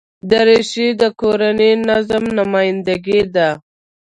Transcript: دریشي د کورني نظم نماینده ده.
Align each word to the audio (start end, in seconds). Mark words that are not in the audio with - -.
دریشي 0.29 0.87
د 1.01 1.03
کورني 1.19 1.71
نظم 1.89 2.23
نماینده 2.37 2.95
ده. 3.35 3.49